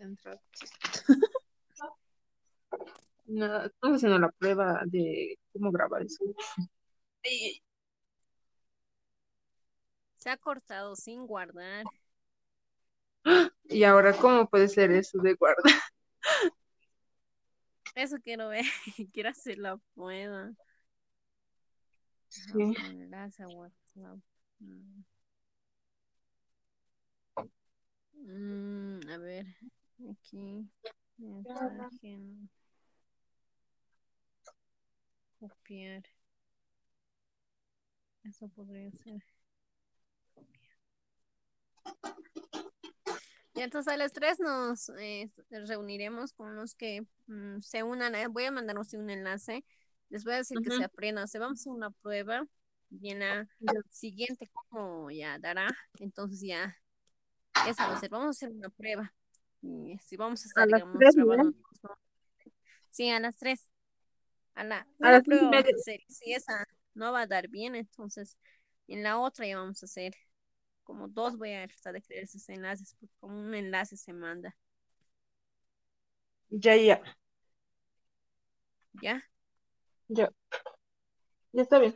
[0.00, 0.40] entrar.
[3.26, 6.22] No, estamos haciendo la prueba de cómo grabar eso.
[10.16, 11.84] Se ha cortado sin guardar.
[13.66, 15.64] Y ahora, ¿cómo puede ser eso de guardar?
[17.94, 18.64] Eso quiero ver.
[19.12, 20.52] quiero hacer la prueba.
[22.28, 22.74] Sí.
[23.12, 24.18] A WhatsApp.
[24.58, 25.04] Mm.
[28.26, 29.46] Mm, a ver,
[30.10, 30.68] aquí.
[31.16, 32.18] Mensaje.
[35.38, 36.02] Copiar.
[38.24, 39.22] Eso podría ser.
[43.54, 48.14] Y entonces a las tres nos eh, reuniremos con los que mm, se unan.
[48.14, 49.64] eh, Voy a mandaros un enlace.
[50.08, 51.28] Les voy a decir que se aprendan.
[51.28, 52.44] Se vamos a hacer una prueba.
[52.90, 53.46] Y en la
[53.90, 55.68] siguiente, como ya dará,
[55.98, 56.76] entonces ya
[57.56, 58.10] va a ser.
[58.10, 59.12] Vamos a hacer una prueba.
[59.64, 61.16] Y si vamos a estar, las digamos, tres,
[63.12, 63.70] a las tres.
[64.54, 65.76] A la A las prueba vamos a media.
[65.76, 66.00] hacer.
[66.08, 68.38] Si esa no va a dar bien, entonces
[68.88, 70.14] en la otra ya vamos a hacer
[70.84, 74.56] como dos voy a tratar de crear esos enlaces, porque como un enlace se manda,
[76.50, 77.02] Ya, ya,
[79.02, 79.22] ¿ya?
[80.08, 80.30] ya.
[81.52, 81.94] Ya está bien.